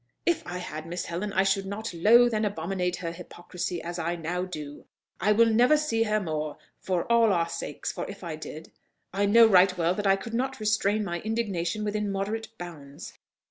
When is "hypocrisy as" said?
3.11-3.99